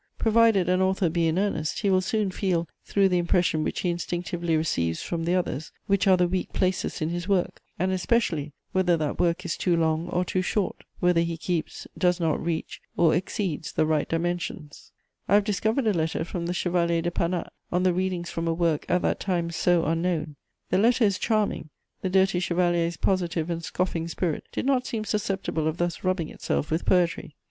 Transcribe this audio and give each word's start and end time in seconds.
Provided 0.17 0.67
an 0.67 0.81
author 0.81 1.09
be 1.09 1.27
in 1.27 1.37
earnest, 1.37 1.81
he 1.81 1.89
will 1.91 2.01
soon 2.01 2.31
feel, 2.31 2.67
through 2.83 3.07
the 3.07 3.19
impression 3.19 3.63
which 3.63 3.81
he 3.81 3.91
instinctively 3.91 4.57
receives 4.57 5.03
from 5.03 5.25
the 5.25 5.35
others, 5.35 5.71
which 5.85 6.07
are 6.07 6.17
the 6.17 6.27
weak 6.27 6.51
places 6.53 7.03
in 7.03 7.09
his 7.09 7.27
work, 7.27 7.61
and 7.77 7.91
especially 7.91 8.51
whether 8.71 8.97
that 8.97 9.19
work 9.19 9.45
is 9.45 9.55
too 9.55 9.77
long 9.77 10.09
or 10.09 10.25
too 10.25 10.41
short, 10.41 10.85
whether 11.01 11.21
he 11.21 11.37
keeps, 11.37 11.85
does 11.95 12.19
not 12.19 12.43
reach, 12.43 12.81
or 12.97 13.13
exceeds 13.13 13.71
the 13.73 13.85
right 13.85 14.09
dimensions. 14.09 14.91
[Sidenote: 15.27 15.27
A 15.27 15.27
letter 15.27 15.27
from 15.27 15.27
Panat.] 15.27 15.29
I 15.31 15.35
have 15.35 15.43
discovered 15.43 15.87
a 15.87 15.93
letter 15.99 16.25
from 16.25 16.45
the 16.47 16.53
Chevalier 16.55 17.01
de 17.03 17.11
Panat 17.11 17.49
on 17.71 17.83
the 17.83 17.93
readings 17.93 18.31
from 18.31 18.47
a 18.47 18.53
work 18.55 18.87
at 18.89 19.03
that 19.03 19.19
time 19.19 19.51
so 19.51 19.85
unknown. 19.85 20.35
The 20.71 20.79
letter 20.79 21.03
is 21.05 21.19
charming: 21.19 21.69
the 22.01 22.09
dirty 22.09 22.39
chevalier's 22.39 22.97
positive 22.97 23.51
and 23.51 23.63
scoffing 23.63 24.07
spirit 24.07 24.45
did 24.51 24.65
not 24.65 24.87
seem 24.87 25.05
susceptible 25.05 25.67
of 25.67 25.77
thus 25.77 26.03
rubbing 26.03 26.29
itself 26.29 26.71
with 26.71 26.85
poetry. 26.87 27.35